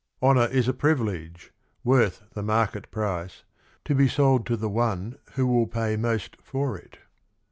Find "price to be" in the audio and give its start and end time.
2.89-4.07